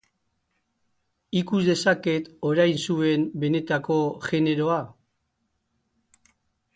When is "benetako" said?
3.43-3.99